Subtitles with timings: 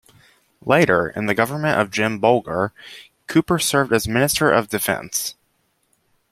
[0.65, 2.71] Later, in the government of Jim Bolger,
[3.27, 5.35] Cooper served as Minister of Defence.